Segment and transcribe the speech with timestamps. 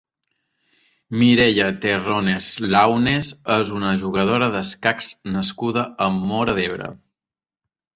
[1.23, 6.95] Mireia Terrones Launes és una jugadora d'escacs nascuda a Móra d'Ebre.